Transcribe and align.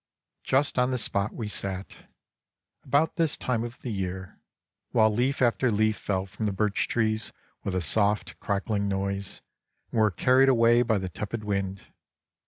Just 0.43 0.79
on 0.79 0.89
this 0.89 1.03
spot 1.03 1.31
we 1.31 1.47
sat— 1.47 2.09
about 2.85 3.17
this 3.17 3.37
time 3.37 3.63
of 3.63 3.81
the 3.83 3.91
year— 3.91 4.39
while 4.93 5.13
leaf 5.13 5.43
after 5.43 5.69
leaf 5.71 5.95
fell 5.95 6.25
from 6.25 6.47
the 6.47 6.51
birch 6.51 6.87
trees 6.87 7.31
with 7.63 7.75
a 7.75 7.81
soft 7.81 8.39
crackling 8.39 8.87
noise 8.87 9.43
and 9.91 9.99
were 9.99 10.09
carried 10.09 10.49
away 10.49 10.81
by 10.81 10.97
the 10.97 11.07
tepid 11.09 11.43
wind. 11.43 11.81